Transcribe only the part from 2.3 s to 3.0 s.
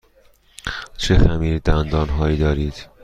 دارید؟